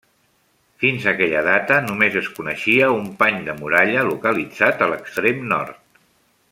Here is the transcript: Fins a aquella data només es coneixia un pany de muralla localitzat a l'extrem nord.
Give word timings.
Fins 0.83 1.03
a 1.05 1.11
aquella 1.11 1.43
data 1.47 1.77
només 1.89 2.17
es 2.23 2.29
coneixia 2.39 2.89
un 2.95 3.11
pany 3.21 3.39
de 3.51 3.55
muralla 3.61 4.07
localitzat 4.11 4.83
a 4.87 4.93
l'extrem 4.95 5.49
nord. 5.55 5.81